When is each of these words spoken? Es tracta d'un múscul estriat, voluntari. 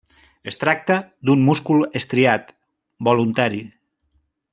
Es 0.51 0.55
tracta 0.61 0.95
d'un 1.29 1.43
múscul 1.49 1.85
estriat, 1.99 2.49
voluntari. 3.11 3.61